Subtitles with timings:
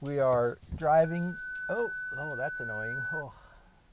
[0.00, 1.36] We are driving.
[1.68, 3.02] Oh, oh, that's annoying.
[3.12, 3.32] Oh,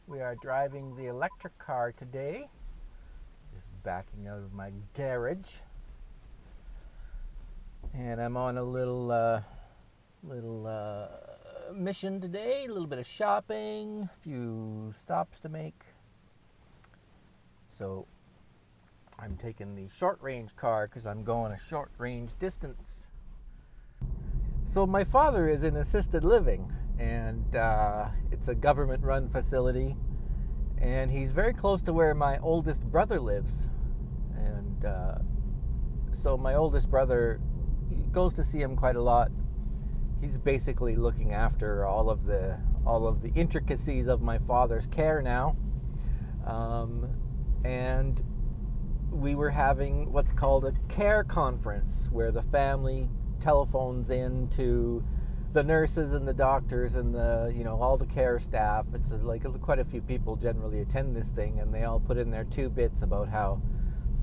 [0.06, 2.48] we are driving the electric car today.
[3.52, 5.50] Just backing out of my garage,
[7.96, 9.42] and I'm on a little, uh,
[10.24, 11.08] little uh,
[11.74, 12.66] mission today.
[12.66, 15.86] A little bit of shopping, a few stops to make.
[17.68, 18.06] So
[19.18, 23.05] I'm taking the short range car because I'm going a short range distance.
[24.76, 29.96] So, my father is in assisted living, and uh, it's a government run facility,
[30.78, 33.70] and he's very close to where my oldest brother lives.
[34.36, 35.20] And uh,
[36.12, 37.40] so, my oldest brother
[38.12, 39.32] goes to see him quite a lot.
[40.20, 45.22] He's basically looking after all of the all of the intricacies of my father's care
[45.22, 45.56] now.
[46.46, 47.16] Um,
[47.64, 48.22] and
[49.10, 53.08] we were having what's called a care conference where the family
[53.46, 55.04] telephones in to
[55.54, 58.88] the nurses and the doctors and the you know all the care staff.
[58.94, 62.32] It's like quite a few people generally attend this thing and they all put in
[62.32, 63.62] their two bits about how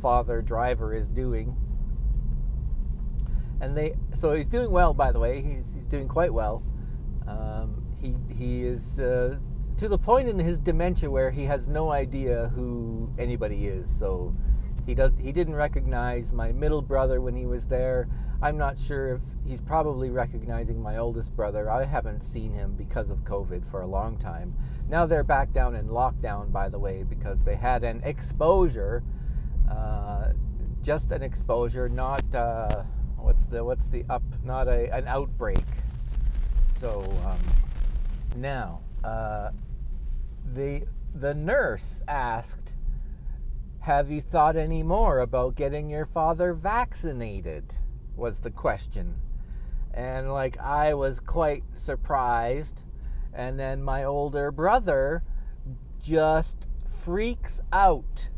[0.00, 1.56] father driver is doing.
[3.60, 5.40] And they so he's doing well by the way.
[5.40, 6.64] He's, he's doing quite well.
[7.28, 9.38] Um, he, he is uh,
[9.78, 13.88] to the point in his dementia where he has no idea who anybody is.
[13.88, 14.34] So
[14.86, 15.12] he does.
[15.20, 18.08] He didn't recognize my middle brother when he was there.
[18.42, 21.70] I'm not sure if he's probably recognizing my oldest brother.
[21.70, 24.56] I haven't seen him because of COVID for a long time.
[24.88, 29.04] Now they're back down in lockdown, by the way, because they had an exposure,
[29.70, 30.32] uh,
[30.82, 32.82] just an exposure, not uh,
[33.16, 35.64] what's the what's the up, not a an outbreak.
[36.64, 37.38] So um,
[38.36, 39.50] now uh,
[40.52, 40.82] the
[41.14, 42.74] the nurse asked
[43.82, 47.74] have you thought any more about getting your father vaccinated?
[48.14, 49.16] Was the question.
[49.92, 52.82] And like, I was quite surprised.
[53.34, 55.24] And then my older brother
[56.00, 58.30] just freaks out.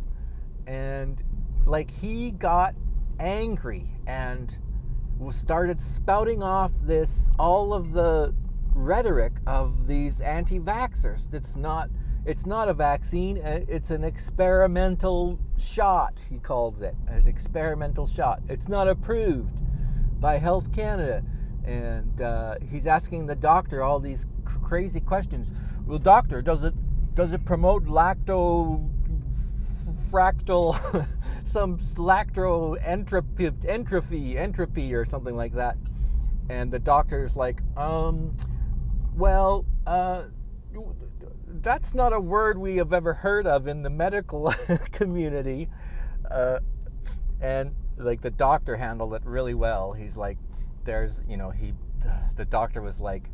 [0.66, 1.22] And
[1.66, 2.75] like, he got
[3.21, 4.56] angry and
[5.31, 8.34] started spouting off this, all of the
[8.72, 11.91] rhetoric of these anti vaxxers that's not
[12.26, 16.94] it's not a vaccine, uh, it's an experimental shot, he calls it.
[17.06, 18.42] An experimental shot.
[18.48, 19.54] It's not approved
[20.20, 21.22] by Health Canada.
[21.64, 25.50] And uh, he's asking the doctor all these cr- crazy questions.
[25.86, 26.74] Well, doctor, does it
[27.14, 28.90] does it promote lacto
[30.10, 31.06] fractal
[31.44, 35.76] some lacto entropy entropy entropy or something like that?
[36.50, 38.36] And the doctor's like, um,
[39.16, 40.24] well, uh,
[41.62, 44.53] that's not a word we have ever heard of in the medical
[44.92, 45.69] community.
[46.31, 46.60] Uh,
[47.41, 49.93] and like the doctor handled it really well.
[49.93, 50.38] He's like,
[50.84, 51.75] there's, you know, he,
[52.37, 53.31] the doctor was like,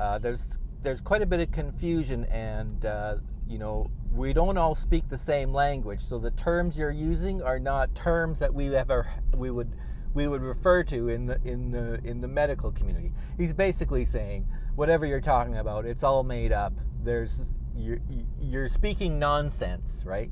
[0.00, 3.16] uh, there's, there's quite a bit of confusion, and uh,
[3.48, 6.00] you know, we don't all speak the same language.
[6.00, 9.72] So the terms you're using are not terms that we ever we would
[10.14, 13.12] we would refer to in the in the in the medical community.
[13.36, 16.72] He's basically saying whatever you're talking about, it's all made up.
[17.02, 17.42] There's
[17.76, 17.98] you're
[18.40, 20.30] you're speaking nonsense, right?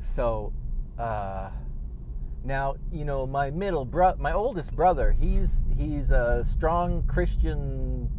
[0.00, 0.52] So,
[0.98, 1.50] uh,
[2.44, 5.12] now you know my middle bro, my oldest brother.
[5.12, 8.10] He's he's a strong Christian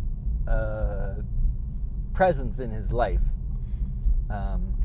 [0.48, 1.16] uh,
[2.14, 3.24] presence in his life.
[4.30, 4.82] Um,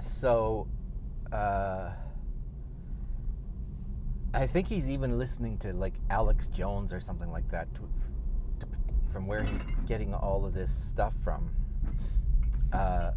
[0.00, 0.68] so,
[1.32, 1.90] uh,
[4.34, 7.80] I think he's even listening to like Alex Jones or something like that, to,
[8.60, 8.66] to,
[9.12, 11.50] from where he's getting all of this stuff from.
[12.72, 13.12] Uh,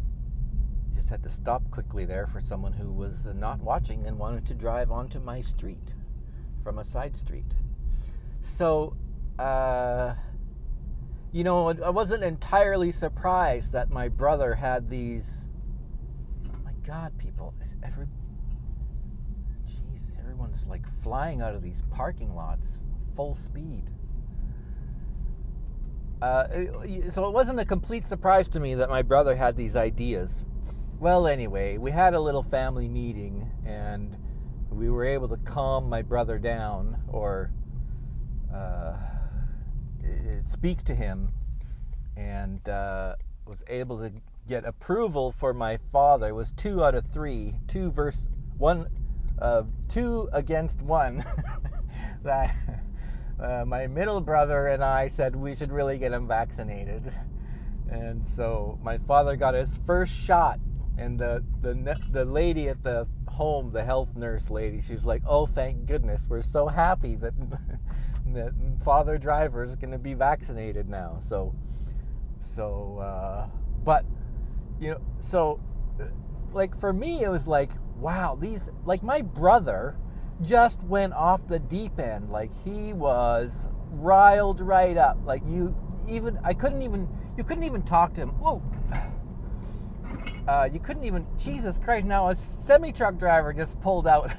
[0.94, 4.54] just had to stop quickly there for someone who was not watching and wanted to
[4.54, 5.94] drive onto my street
[6.62, 7.52] from a side street.
[8.40, 8.96] So,
[9.38, 10.14] uh,
[11.32, 15.50] you know, I wasn't entirely surprised that my brother had these.
[16.46, 17.54] Oh my God, people!
[17.60, 18.06] Is every.
[20.68, 22.82] Like flying out of these parking lots
[23.14, 23.84] full speed.
[26.20, 26.46] Uh,
[27.10, 30.44] so it wasn't a complete surprise to me that my brother had these ideas.
[30.98, 34.16] Well, anyway, we had a little family meeting and
[34.70, 37.52] we were able to calm my brother down or
[38.52, 38.96] uh,
[40.44, 41.32] speak to him
[42.16, 43.14] and uh,
[43.46, 44.12] was able to
[44.48, 46.28] get approval for my father.
[46.28, 48.88] It was two out of three, two verse one,
[49.40, 51.24] uh, two against one.
[52.22, 52.54] that
[53.40, 57.12] uh, my middle brother and I said we should really get him vaccinated.
[57.90, 60.60] And so my father got his first shot
[60.98, 65.22] and the the the lady at the home, the health nurse lady, she was like,
[65.26, 67.34] "Oh, thank goodness, we're so happy that
[68.34, 68.52] that
[68.84, 71.54] father driver is going to be vaccinated now." So,
[72.40, 73.46] so, uh,
[73.84, 74.04] but
[74.80, 75.60] you know, so
[76.52, 77.70] like for me, it was like,
[78.00, 79.96] wow, these like my brother
[80.40, 82.30] just went off the deep end.
[82.30, 85.18] Like he was riled right up.
[85.24, 85.76] Like you
[86.08, 88.30] even I couldn't even you couldn't even talk to him.
[88.30, 88.62] Whoa.
[90.46, 92.06] Uh, you couldn't even Jesus Christ!
[92.06, 94.32] Now a semi truck driver just pulled out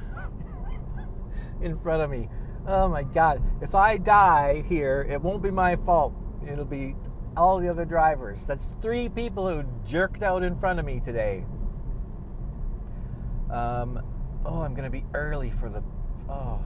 [1.61, 2.29] in front of me.
[2.65, 3.43] Oh my God!
[3.61, 6.13] If I die here, it won't be my fault.
[6.47, 6.95] It'll be
[7.37, 8.45] all the other drivers.
[8.47, 11.45] That's three people who jerked out in front of me today.
[13.49, 14.01] Um,
[14.45, 15.83] oh, I'm gonna be early for the.
[16.29, 16.63] Oh,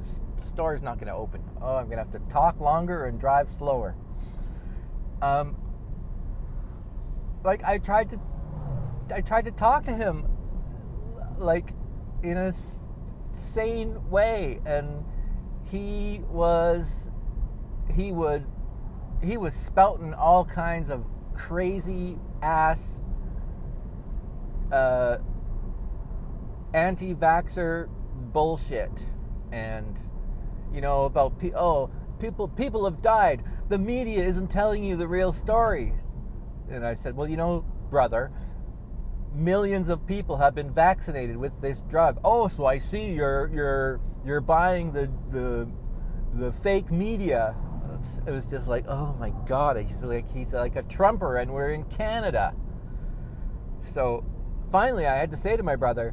[0.00, 1.42] the store's not gonna open.
[1.60, 3.96] Oh, I'm gonna have to talk longer and drive slower.
[5.22, 5.56] Um,
[7.44, 8.20] like I tried to,
[9.14, 10.26] I tried to talk to him,
[11.38, 11.72] like
[12.22, 12.52] in a
[13.32, 15.04] sane way, and
[15.70, 17.10] he was,
[17.94, 18.46] he would,
[19.22, 23.00] he was spouting all kinds of crazy ass.
[24.72, 25.18] Uh,
[26.74, 27.88] anti-vaxer
[28.32, 29.06] bullshit.
[29.52, 29.98] And
[30.72, 33.44] you know about pe- oh people people have died.
[33.68, 35.94] The media isn't telling you the real story.
[36.68, 38.32] And i said well you know brother
[39.32, 42.20] millions of people have been vaccinated with this drug.
[42.24, 45.68] Oh so i see you're you're you're buying the the
[46.34, 47.54] the fake media.
[48.26, 51.70] It was just like oh my god he's like he's like a trumper and we're
[51.70, 52.54] in canada.
[53.80, 54.24] So
[54.72, 56.12] finally i had to say to my brother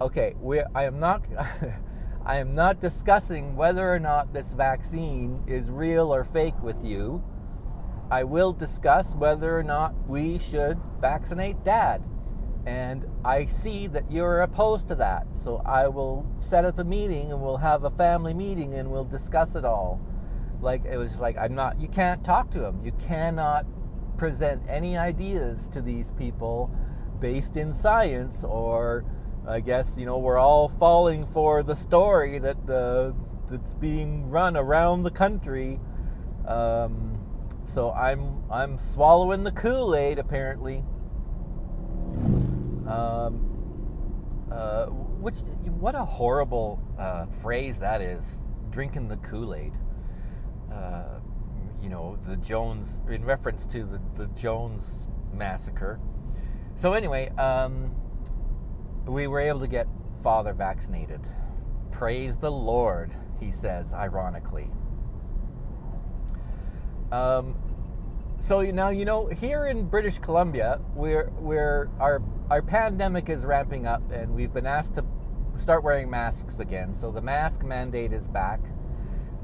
[0.00, 1.26] okay, we I am not
[2.26, 7.24] I am not discussing whether or not this vaccine is real or fake with you.
[8.10, 12.02] I will discuss whether or not we should vaccinate dad.
[12.66, 15.26] And I see that you're opposed to that.
[15.32, 19.04] So I will set up a meeting and we'll have a family meeting and we'll
[19.04, 20.00] discuss it all.
[20.60, 22.84] Like it was like I'm not you can't talk to him.
[22.84, 23.64] You cannot
[24.18, 26.70] present any ideas to these people
[27.20, 29.04] based in science or
[29.48, 33.14] I guess you know we're all falling for the story that the
[33.48, 35.80] that's being run around the country.
[36.46, 37.18] Um,
[37.64, 40.84] so I'm I'm swallowing the Kool Aid apparently.
[42.86, 43.44] Um,
[44.52, 45.36] uh, which
[45.80, 49.72] what a horrible uh, phrase that is, drinking the Kool Aid.
[50.70, 51.20] Uh,
[51.80, 55.98] you know the Jones in reference to the the Jones massacre.
[56.74, 57.30] So anyway.
[57.30, 57.94] Um,
[59.08, 59.86] we were able to get
[60.22, 61.20] father vaccinated.
[61.90, 64.70] Praise the Lord, he says, ironically.
[67.10, 67.56] Um,
[68.38, 73.86] so now you know here in British Columbia, we're we're our our pandemic is ramping
[73.86, 75.04] up, and we've been asked to
[75.56, 76.94] start wearing masks again.
[76.94, 78.60] So the mask mandate is back,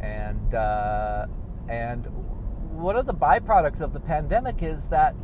[0.00, 1.26] and uh,
[1.68, 2.06] and
[2.70, 5.14] one of the byproducts of the pandemic is that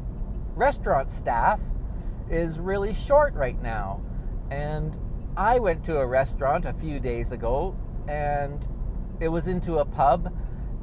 [0.54, 1.60] restaurant staff
[2.30, 4.00] is really short right now.
[4.50, 4.96] And
[5.36, 7.76] I went to a restaurant a few days ago
[8.08, 8.66] and
[9.20, 10.34] it was into a pub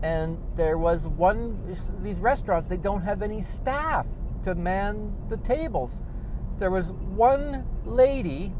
[0.03, 1.59] and there was one
[2.01, 4.05] these restaurants they don't have any staff
[4.43, 6.01] to man the tables.
[6.59, 8.53] There was one lady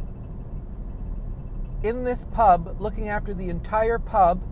[1.83, 4.43] in this pub looking after the entire pub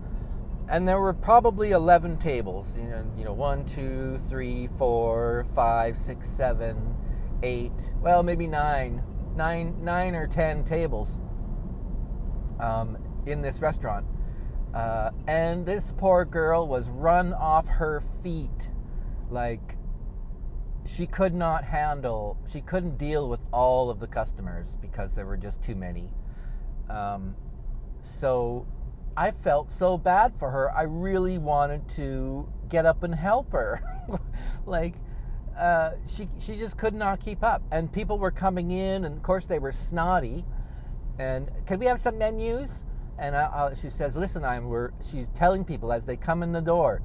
[0.68, 5.96] and there were probably 11 tables you know, you know one two three four five
[5.96, 6.94] six seven
[7.42, 9.02] eight well maybe nine
[9.36, 11.18] nine nine or ten tables
[12.58, 14.06] um, in this restaurant,
[14.74, 18.70] uh, and this poor girl was run off her feet,
[19.30, 19.76] like
[20.86, 22.38] she could not handle.
[22.50, 26.10] She couldn't deal with all of the customers because there were just too many.
[26.88, 27.34] Um,
[28.00, 28.66] so
[29.16, 30.70] I felt so bad for her.
[30.70, 33.82] I really wanted to get up and help her.
[34.66, 34.94] like
[35.56, 39.22] uh, she she just could not keep up, and people were coming in, and of
[39.22, 40.44] course they were snotty.
[41.18, 42.84] And can we have some menus?
[43.18, 46.52] And I, I, she says, "Listen, I'm." We're, she's telling people as they come in
[46.52, 47.00] the door,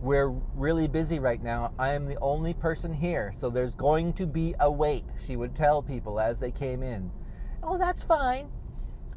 [0.00, 1.72] "We're really busy right now.
[1.78, 5.54] I am the only person here, so there's going to be a wait." She would
[5.54, 7.12] tell people as they came in.
[7.62, 8.50] Oh, that's fine.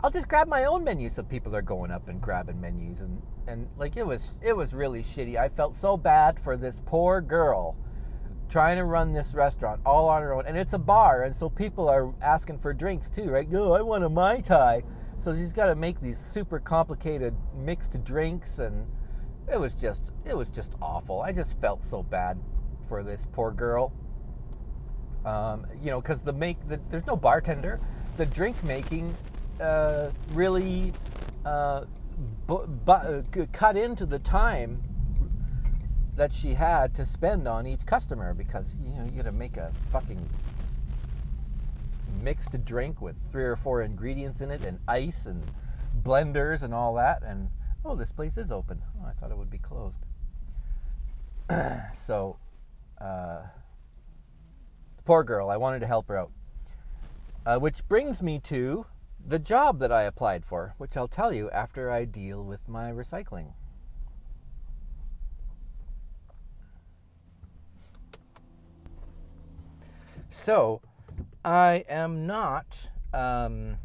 [0.03, 1.09] I'll just grab my own menu.
[1.09, 4.75] So people are going up and grabbing menus, and and like it was it was
[4.75, 5.37] really shitty.
[5.37, 7.75] I felt so bad for this poor girl
[8.49, 10.45] trying to run this restaurant all on her own.
[10.45, 13.49] And it's a bar, and so people are asking for drinks too, right?
[13.49, 14.83] No, I want a Mai Tai.
[15.17, 18.85] So she's got to make these super complicated mixed drinks, and
[19.51, 21.21] it was just, it was just awful.
[21.21, 22.37] I just felt so bad
[22.87, 23.93] for this poor girl.
[25.25, 27.79] Um, you know, because the make the, there's no bartender.
[28.17, 29.15] The drink making
[29.59, 30.93] uh, really
[31.45, 31.85] uh,
[32.45, 34.83] bu- bu- uh, cut into the time
[36.15, 39.57] that she had to spend on each customer because you know you got to make
[39.57, 40.29] a fucking
[42.21, 45.43] mixed drink with three or four ingredients in it and ice and
[46.01, 47.49] blenders and all that and
[47.83, 48.81] oh this place is open.
[48.99, 49.99] Oh, i thought it would be closed.
[51.93, 52.37] So
[52.99, 53.43] uh,
[54.97, 56.31] the poor girl i wanted to help her out.
[57.45, 58.85] Uh, which brings me to
[59.27, 62.91] the job that i applied for which i'll tell you after i deal with my
[62.91, 63.53] recycling
[70.35, 70.81] So,
[71.45, 73.77] I am not um,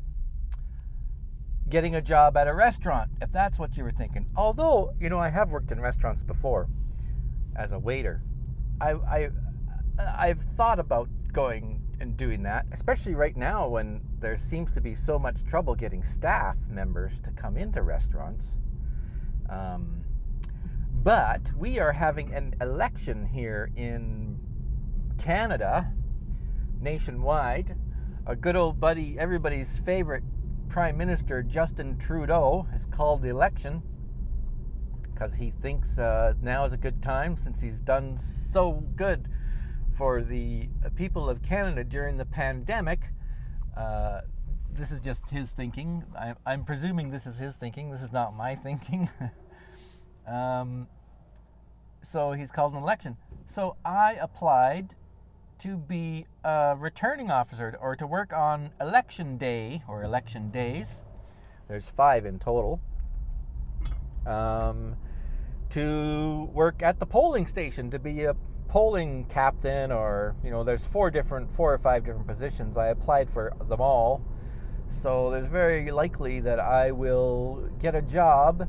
[1.68, 4.26] getting a job at a restaurant, if that's what you were thinking.
[4.36, 6.68] Although, you know, I have worked in restaurants before
[7.54, 8.22] as a waiter.
[8.80, 9.30] I, I,
[9.98, 14.94] I've thought about going and doing that, especially right now when there seems to be
[14.94, 18.58] so much trouble getting staff members to come into restaurants.
[19.48, 20.04] Um,
[20.92, 24.40] but we are having an election here in
[25.16, 25.92] Canada
[26.80, 27.76] nationwide.
[28.26, 30.22] A good old buddy, everybody's favorite
[30.68, 33.82] Prime Minister Justin Trudeau has called the election
[35.02, 39.28] because he thinks uh, now is a good time since he's done so good
[39.96, 43.10] for the people of Canada during the pandemic.
[43.76, 44.20] Uh,
[44.72, 46.04] this is just his thinking.
[46.18, 47.90] I, I'm presuming this is his thinking.
[47.90, 49.10] This is not my thinking.
[50.26, 50.86] um,
[52.00, 53.16] so he's called an election.
[53.46, 54.94] So I applied
[55.60, 61.02] to be a returning officer or to work on election day or election days.
[61.68, 62.80] There's five in total.
[64.26, 64.96] Um,
[65.70, 68.34] to work at the polling station to be a
[68.68, 73.28] polling captain or you know there's four different four or five different positions i applied
[73.28, 74.22] for them all
[74.88, 78.68] so there's very likely that i will get a job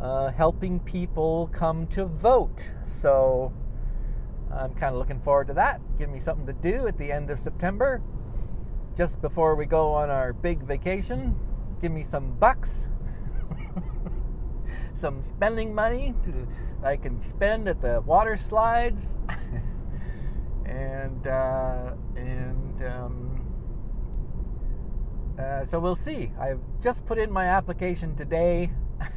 [0.00, 3.52] uh, helping people come to vote so
[4.52, 5.80] I'm kind of looking forward to that.
[5.98, 8.02] Give me something to do at the end of September,
[8.96, 11.38] just before we go on our big vacation.
[11.80, 12.88] Give me some bucks,
[14.94, 16.48] some spending money to
[16.82, 19.18] I can spend at the water slides,
[20.64, 23.38] and uh, and um,
[25.38, 26.32] uh, so we'll see.
[26.38, 28.70] I've just put in my application today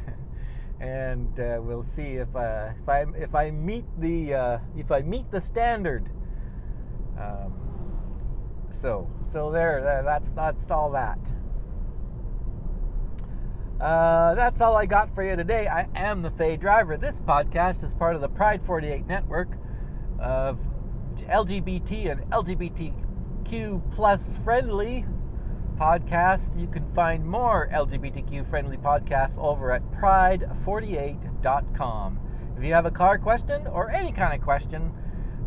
[0.82, 5.00] and uh, we'll see if uh, if I if I meet the uh, if I
[5.02, 6.10] meet the standard.
[7.18, 7.54] Um,
[8.70, 11.20] so so there, that's that's all that.
[13.80, 15.68] Uh, that's all I got for you today.
[15.68, 16.96] I am the Fay Driver.
[16.96, 19.56] This podcast is part of the Pride 48 network
[20.20, 20.58] of
[21.16, 25.04] LGBT and LGBTQ plus friendly
[25.82, 26.58] podcast.
[26.60, 32.20] You can find more LGBTQ friendly podcasts over at pride48.com.
[32.56, 34.94] If you have a car question or any kind of question,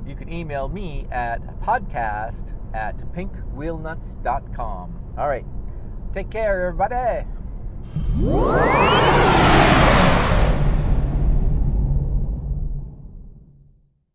[0.06, 5.14] you can email me at podcast at pinkwheelnuts.com.
[5.18, 5.46] All right.
[6.12, 7.26] Take care, everybody.